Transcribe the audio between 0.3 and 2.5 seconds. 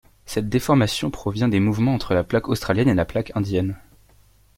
déformation provient des mouvements entre la plaque